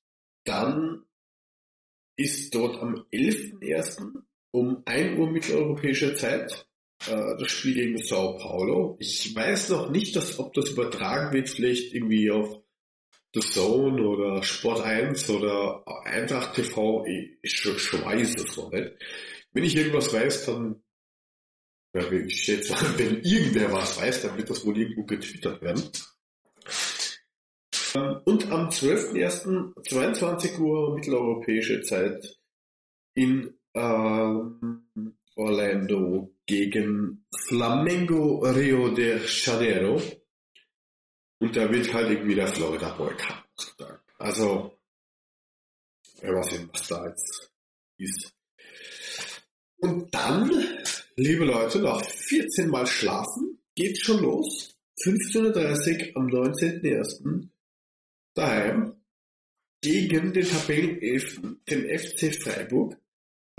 [0.44, 1.06] dann
[2.16, 4.22] ist dort am 11.01.
[4.52, 6.69] um 1 Uhr mitteleuropäischer Zeit
[7.06, 8.96] äh, das Spiel gegen Sao Paulo.
[9.00, 12.60] Ich weiß noch nicht, dass, ob das übertragen wird, vielleicht irgendwie auf
[13.34, 18.92] The Zone oder Sport 1 oder Eintracht TV, ich, ich, weiß es noch nicht.
[19.52, 20.82] Wenn ich irgendwas weiß, dann,
[21.94, 25.82] ja, ich schätze, wenn irgendwer was weiß, dann wird das wohl irgendwo getwittert werden.
[27.94, 29.88] Ähm, und am 12.01.
[29.88, 32.36] 22 Uhr mitteleuropäische Zeit
[33.14, 40.00] in ähm, Orlando gegen Flamengo Rio de Janeiro
[41.40, 43.14] und da wird halt irgendwie der Florida Boy
[43.56, 44.02] ausgetragen.
[44.18, 44.78] Also,
[46.20, 47.50] wir mal sehen, was da jetzt
[47.96, 48.34] ist.
[49.78, 50.50] Und dann,
[51.16, 54.76] liebe Leute, nach 14 Mal schlafen, geht's schon los.
[55.02, 57.48] 15.30 Uhr am 19.01.
[58.34, 59.02] daheim
[59.80, 62.99] gegen den Tabellenelften, den FC Freiburg,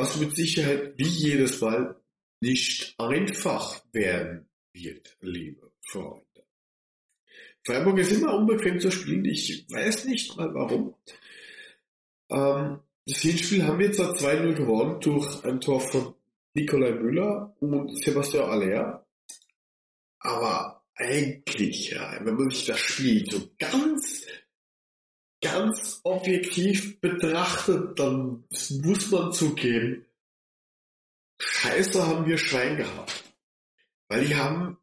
[0.02, 1.96] was mit Sicherheit wie jedes Mal
[2.40, 6.26] nicht einfach werden wird, liebe Freunde.
[7.64, 9.24] Freiburg ist immer unbequem zu spielen.
[9.26, 10.96] Ich weiß nicht mal warum.
[12.30, 16.16] Ähm, das Hinspiel haben wir zwar 2-0 gewonnen durch ein Tor von
[16.56, 19.06] Nikolai Müller und Sebastian Aller.
[20.20, 24.26] Aber eigentlich, ja, wenn man sich das Spiel so ganz,
[25.42, 28.44] ganz objektiv betrachtet, dann
[28.84, 30.06] muss man zugeben,
[31.40, 33.24] scheiße haben wir Schwein gehabt.
[34.08, 34.78] Weil die haben,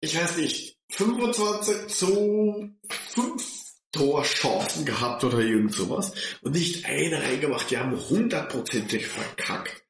[0.00, 3.58] ich weiß nicht, 25 zu 5
[3.90, 7.70] Torchancen gehabt oder irgend sowas und nicht eine reingemacht.
[7.70, 9.82] Die haben hundertprozentig verkackt.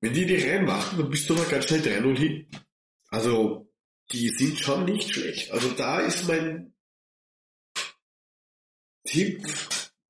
[0.00, 2.46] Wenn die die reinmachen, dann bist du mal ganz schnell 3-0 hin.
[3.08, 3.70] Also,
[4.12, 5.50] die sind schon nicht schlecht.
[5.52, 6.74] Also da ist mein
[9.04, 9.42] Tipp,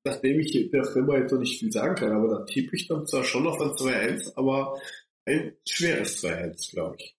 [0.05, 3.07] nachdem ich der Firma jetzt noch nicht viel sagen kann, aber da tippe ich dann
[3.07, 4.80] zwar schon auf ein 2-1, aber
[5.26, 7.16] ein schweres 2-1, glaube ich.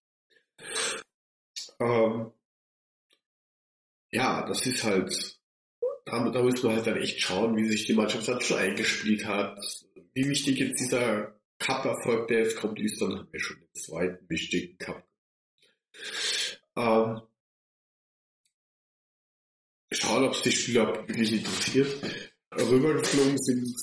[1.79, 2.31] Ähm,
[4.11, 5.39] ja, das ist halt,
[6.05, 9.25] da, da müssen wir halt dann echt schauen, wie sich die Mannschaft dann schon eingespielt
[9.25, 9.57] hat.
[10.13, 14.29] Wie wichtig jetzt dieser Cup-Erfolg, der jetzt kommt, ist, dann haben wir schon den zweiten
[14.29, 15.07] wichtigen Cup.
[16.75, 17.21] Ähm,
[19.91, 22.01] schauen, ob es die Spieler wirklich interessiert.
[22.53, 23.75] Rübergeflogen sind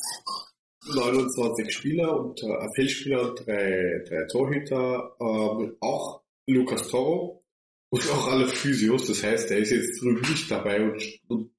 [0.94, 7.44] 29 Spieler und äh, Feldspieler und drei, drei Torhüter, ähm, auch Lukas Toro,
[7.90, 11.50] Und auch alle Physios, das heißt, er ist jetzt drüben nicht dabei und, und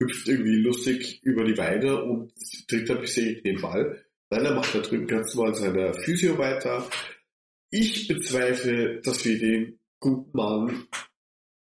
[0.00, 2.32] hüpft irgendwie lustig über die Weide und
[2.68, 4.04] tritt ein bisschen den Ball.
[4.30, 6.88] Nein, er macht da drüben ganz normal seine Physio weiter.
[7.70, 10.88] Ich bezweifle, dass wir den guten Mann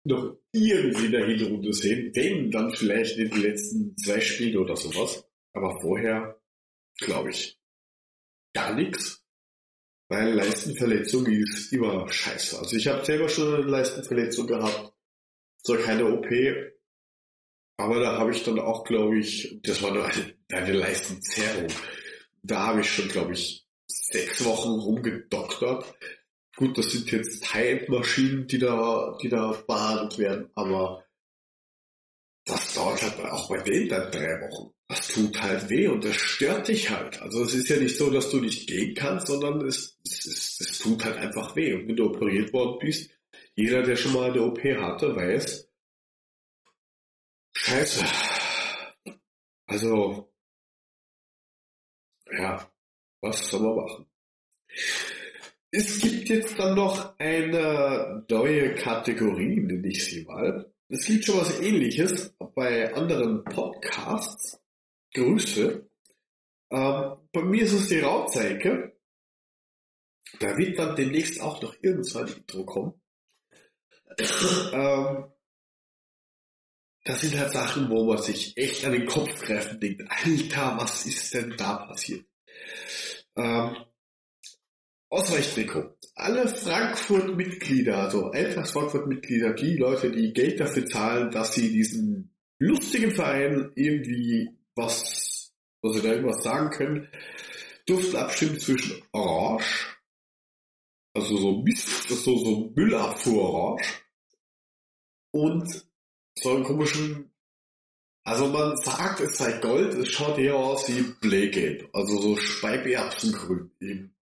[0.05, 2.11] noch irgendwie in der Hinrunde sehen.
[2.15, 5.25] Wenn, dann vielleicht in den letzten zwei Spielen oder sowas.
[5.53, 6.41] Aber vorher,
[6.99, 7.59] glaube ich,
[8.53, 9.25] gar nichts.
[10.09, 12.59] Weil Leistenverletzung ist immer scheiße.
[12.59, 14.93] Also ich habe selber schon eine Leistenverletzung gehabt.
[15.63, 16.27] Zwar keine OP,
[17.81, 21.69] aber da habe ich dann auch, glaube ich, das war nur eine, eine Leistenzerrung.
[22.43, 25.85] Da habe ich schon, glaube ich, sechs Wochen rumgedoktert.
[26.61, 31.03] Gut, das sind jetzt High-End-Maschinen, die da, die da behandelt werden, aber
[32.45, 34.75] das dauert halt auch bei denen dann drei Wochen.
[34.87, 37.19] Das tut halt weh und das stört dich halt.
[37.23, 40.61] Also es ist ja nicht so, dass du nicht gehen kannst, sondern es, es, es,
[40.61, 41.73] es tut halt einfach weh.
[41.73, 43.11] Und wenn du operiert worden bist,
[43.55, 45.67] jeder, der schon mal eine OP hatte, weiß,
[47.55, 48.05] scheiße.
[49.67, 50.31] Also,
[52.31, 52.71] ja,
[53.23, 54.11] was soll man machen?
[55.73, 60.73] Es gibt jetzt dann noch eine neue Kategorie, nenne ich sie mal.
[60.89, 64.61] Es gibt schon was ähnliches bei anderen Podcasts.
[65.15, 65.89] Grüße.
[66.73, 68.99] Ähm, bei mir ist es die Rauzeige.
[70.41, 73.01] Da wird dann demnächst auch noch irgendwann ein Intro kommen.
[74.73, 75.33] ähm,
[77.05, 80.03] das sind halt Sachen, wo man sich echt an den Kopf greifen denkt.
[80.09, 82.27] Alter, was ist denn da passiert?
[83.37, 83.77] Ähm,
[85.11, 85.97] Ausweichtrikot.
[86.15, 93.11] Alle Frankfurt-Mitglieder, also Eintracht Frankfurt-Mitglieder, die Leute, die Geld dafür zahlen, dass sie diesen lustigen
[93.11, 95.53] Verein irgendwie was,
[95.83, 97.09] wo sie da irgendwas sagen können,
[97.87, 99.99] durften abstimmen zwischen Orange,
[101.13, 104.05] also so Mist, so, so Müllabfuhr Orange,
[105.33, 105.87] und
[106.37, 107.33] so einen komischen,
[108.23, 113.73] also man sagt, es sei Gold, es schaut eher aus wie Blähgelb, also so Speibeerbsengrün
[113.81, 114.15] eben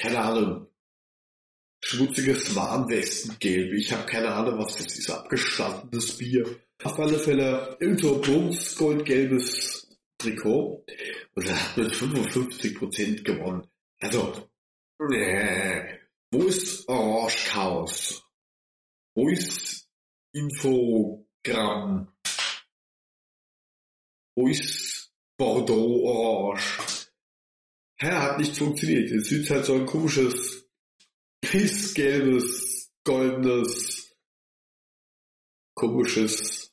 [0.00, 0.66] keine Ahnung,
[1.82, 3.74] schmutziges Warnwestengelb.
[3.74, 5.10] Ich habe keine Ahnung, was das ist.
[5.10, 6.46] Abgestandenes Bier.
[6.82, 10.86] Auf alle Fälle irgend so bums goldgelbes Trikot.
[11.34, 13.66] Und er hat mit 55% gewonnen.
[14.00, 14.48] Also,
[15.12, 15.98] äh,
[16.30, 18.22] wo ist Orange Chaos?
[19.14, 19.86] Wo ist
[20.32, 22.08] Infogramm?
[24.34, 26.89] Wo ist Bordeaux Orange?
[28.02, 29.10] Ja, hat nicht funktioniert.
[29.10, 30.68] Jetzt sieht halt so ein komisches,
[31.40, 34.16] pissgelbes, goldenes,
[35.74, 36.72] komisches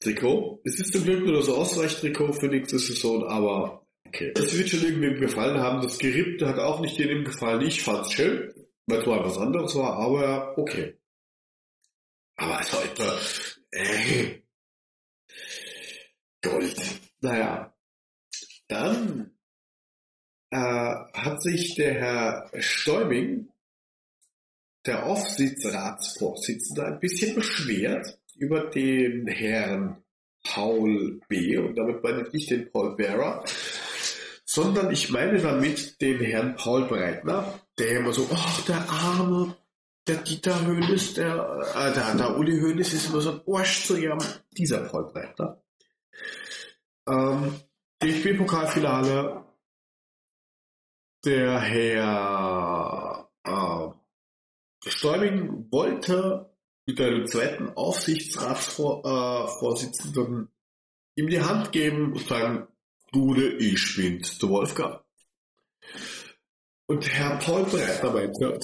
[0.00, 0.60] Trikot.
[0.64, 4.32] Es ist zum Glück nur das Ausweichtrikot für nächste Saison, aber okay.
[4.34, 5.82] Es wird schon irgendwem gefallen haben.
[5.82, 7.60] Das Gerippte hat auch nicht jedem gefallen.
[7.62, 8.52] Ich fand's schön,
[8.86, 10.98] weil es mal was anderes war, aber okay.
[12.36, 13.18] Aber als heute,
[13.72, 14.40] äh,
[16.42, 16.76] Gold.
[17.20, 17.76] Naja.
[18.68, 19.36] Dann
[20.50, 23.48] äh, hat sich der Herr Stäubing,
[24.86, 30.02] der Aufsichtsratsvorsitzende, ein bisschen beschwert über den Herrn
[30.42, 31.58] Paul B.
[31.58, 33.44] Und damit meine ich nicht den Paul Bearer,
[34.44, 39.56] sondern ich meine damit den Herrn Paul Breitner, der immer so, ach, der arme,
[40.08, 43.96] der Dieter Höhnes, der, äh, der, der Uli Höhnes ist immer so ein Arsch zu
[43.96, 44.18] ihrem,
[44.50, 45.62] dieser Paul Breitner.
[47.06, 47.60] Ähm,
[48.02, 49.44] DFB-Pokalfinale
[51.24, 53.88] der Herr äh,
[54.88, 56.50] Stäubing wollte
[56.86, 60.48] mit einem zweiten Aufsichtsratsvorsitzenden äh,
[61.20, 62.66] ihm die Hand geben und sagen,
[63.12, 65.00] du, ich bin der Wolfgang.
[66.86, 68.58] Und Herr Paul Breiter meinte,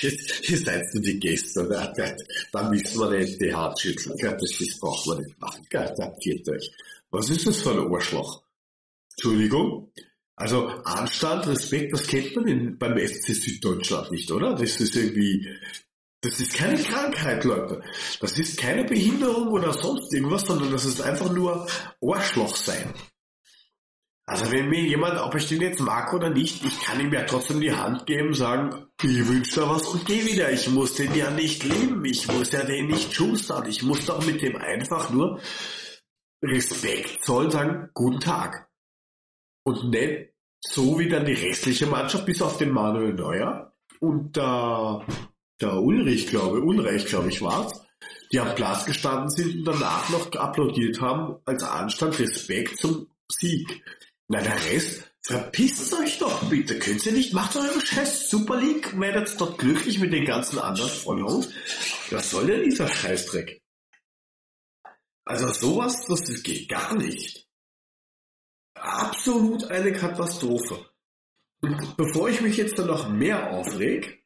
[0.00, 2.14] jetzt, ihr seid so die Gäste, da, da,
[2.52, 6.46] da müssen wir nicht die Hand schütteln, das, das braucht man nicht machen, da geht
[6.48, 6.70] euch.
[7.10, 8.42] Was ist das für ein Arschloch?
[9.12, 9.90] Entschuldigung,
[10.40, 14.54] also Anstand, Respekt, das kennt man in, beim FC Süddeutschland nicht, oder?
[14.54, 15.46] Das ist irgendwie,
[16.22, 17.82] das ist keine Krankheit, Leute.
[18.20, 21.66] Das ist keine Behinderung oder sonst irgendwas, sondern das ist einfach nur
[22.02, 22.94] Arschloch sein.
[24.24, 27.24] Also wenn mir jemand, ob ich den jetzt mag oder nicht, ich kann ihm ja
[27.24, 30.50] trotzdem die Hand geben, sagen, ich wünsche da was und geh wieder.
[30.52, 33.68] Ich muss den ja nicht lieben, ich muss ja den nicht schustern.
[33.68, 35.40] Ich muss doch mit dem einfach nur
[36.42, 38.70] Respekt zollen, sagen, guten Tag.
[39.64, 40.29] Und nicht
[40.60, 45.04] so wie dann die restliche Mannschaft, bis auf den Manuel Neuer und der,
[45.60, 47.80] der Ulrich, glaube Ulreich, glaube ich, war's,
[48.32, 53.82] die am Platz gestanden sind und danach noch applaudiert haben als Anstand, Respekt zum Sieg.
[54.28, 56.78] Na, der Rest, verpisst euch doch bitte.
[56.78, 60.90] Könnt ihr nicht, macht eure scheiß Super League, werdet dort glücklich mit den ganzen anderen
[60.90, 61.48] Followers.
[62.10, 63.60] Was soll denn dieser Scheißdreck?
[65.24, 67.49] Also sowas, das geht gar nicht.
[68.80, 70.86] Absolut eine Katastrophe.
[71.60, 74.24] Und bevor ich mich jetzt dann noch mehr aufreg,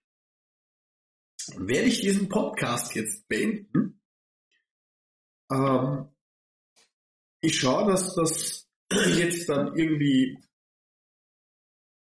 [1.57, 4.01] werde ich diesen Podcast jetzt beenden.
[5.51, 6.09] Ähm,
[7.41, 8.69] ich schaue, dass das
[9.17, 10.39] jetzt dann irgendwie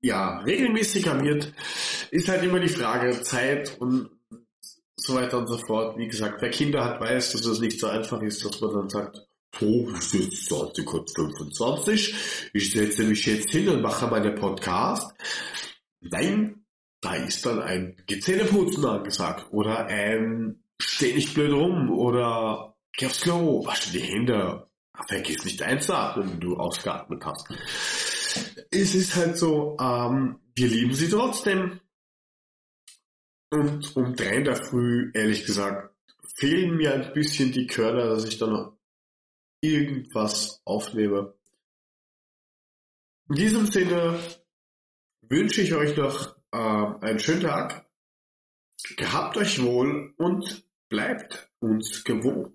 [0.03, 1.55] ja regelmäßiger wird.
[2.11, 4.11] Ist halt immer die Frage Zeit und
[4.97, 5.97] so weiter und so fort.
[5.97, 8.89] Wie gesagt, wer Kinder hat, weiß, dass es nicht so einfach ist, dass man dann
[8.91, 9.27] sagt,
[9.59, 12.15] so, es ist 20.25
[12.53, 15.13] ich setze mich jetzt hin und mache meine Podcast.
[16.01, 16.65] Nein,
[17.01, 23.21] da ist dann ein Gezähneputzen angesagt oder ein Steh nicht blöd rum oder geh aufs
[23.21, 24.67] Klo, wasche die Hände,
[25.09, 27.49] vergiss nicht einzuatmen, wenn du ausgeatmet hast.
[28.71, 31.81] Es ist halt so, ähm, wir lieben sie trotzdem.
[33.51, 35.95] Und um drei in der Früh, ehrlich gesagt,
[36.35, 38.76] fehlen mir ein bisschen die Körner, dass ich dann noch
[39.75, 41.35] irgendwas aufnehme.
[43.29, 44.19] In diesem Sinne
[45.23, 47.87] wünsche ich euch noch äh, einen schönen Tag.
[48.97, 52.53] Gehabt euch wohl und bleibt uns gewohnt.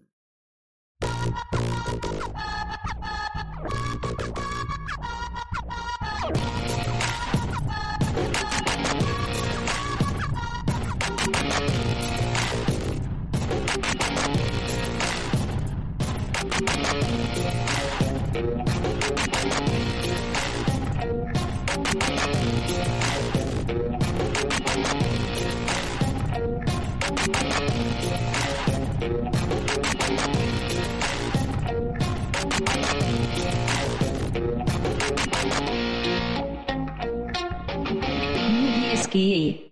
[39.11, 39.70] ski